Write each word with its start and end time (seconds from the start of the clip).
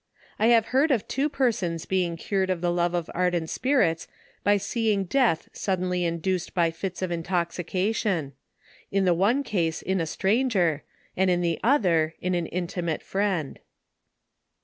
I 0.39 0.47
have 0.47 0.69
heard 0.73 0.89
of 0.89 1.07
two 1.07 1.29
persons 1.29 1.85
being 1.85 2.17
cured 2.17 2.49
of 2.49 2.61
the 2.61 2.71
love 2.71 2.95
of 2.95 3.07
ardent 3.13 3.51
spirits, 3.51 4.07
by 4.43 4.57
seeing 4.57 5.03
death 5.03 5.47
suddenly 5.53 6.05
induced 6.05 6.55
by 6.55 6.71
fits 6.71 7.03
of 7.03 7.11
intoxication: 7.11 8.33
in 8.91 9.05
the 9.05 9.13
one 9.13 9.43
case 9.43 9.79
in 9.83 10.01
a 10.01 10.07
stran 10.07 10.49
ger 10.49 10.81
and 11.15 11.29
in 11.29 11.41
the 11.41 11.59
other, 11.63 12.15
in 12.19 12.33
an 12.33 12.47
intimate 12.47 13.03
friend. 13.03 13.59